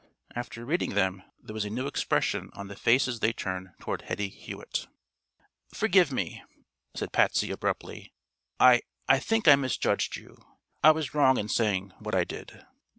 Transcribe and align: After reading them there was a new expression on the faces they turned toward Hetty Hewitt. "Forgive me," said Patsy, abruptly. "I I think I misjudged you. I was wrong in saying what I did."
After 0.35 0.65
reading 0.65 0.95
them 0.95 1.21
there 1.43 1.53
was 1.53 1.63
a 1.63 1.69
new 1.69 1.85
expression 1.85 2.49
on 2.53 2.69
the 2.69 2.75
faces 2.75 3.19
they 3.19 3.31
turned 3.33 3.69
toward 3.79 4.01
Hetty 4.01 4.29
Hewitt. 4.29 4.87
"Forgive 5.75 6.11
me," 6.11 6.41
said 6.95 7.11
Patsy, 7.13 7.51
abruptly. 7.51 8.11
"I 8.59 8.81
I 9.07 9.19
think 9.19 9.47
I 9.47 9.55
misjudged 9.55 10.15
you. 10.15 10.43
I 10.83 10.89
was 10.89 11.13
wrong 11.13 11.37
in 11.37 11.49
saying 11.49 11.93
what 11.99 12.15
I 12.15 12.23
did." 12.23 12.65